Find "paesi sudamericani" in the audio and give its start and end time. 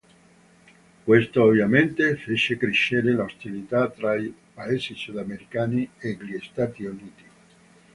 4.51-5.87